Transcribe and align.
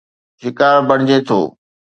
شڪار 0.41 0.77
بڻجي 0.87 1.17
ٿو 1.27 1.39